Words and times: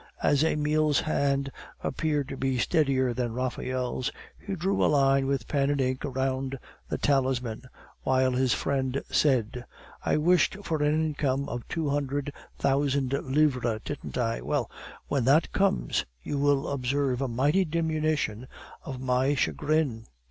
As 0.23 0.43
Emile's 0.43 1.01
hand 1.01 1.51
appeared 1.83 2.27
to 2.29 2.35
be 2.35 2.57
steadier 2.57 3.13
than 3.13 3.33
Raphael's, 3.33 4.11
he 4.39 4.55
drew 4.55 4.83
a 4.83 4.89
line 4.89 5.27
with 5.27 5.47
pen 5.47 5.69
and 5.69 5.79
ink 5.79 6.01
round 6.03 6.57
the 6.89 6.97
talisman, 6.97 7.65
while 8.01 8.31
his 8.31 8.51
friend 8.51 9.03
said: 9.11 9.63
"I 10.03 10.17
wished 10.17 10.57
for 10.63 10.81
an 10.81 10.91
income 10.91 11.47
of 11.47 11.67
two 11.67 11.87
hundred 11.91 12.33
thousand 12.57 13.13
livres, 13.13 13.79
didn't 13.85 14.17
I? 14.17 14.41
Well, 14.41 14.71
when 15.07 15.23
that 15.25 15.51
comes, 15.51 16.03
you 16.23 16.39
will 16.39 16.67
observe 16.69 17.21
a 17.21 17.27
mighty 17.27 17.63
diminution 17.63 18.47
of 18.83 18.99
my 18.99 19.35
chagrin." 19.35 20.07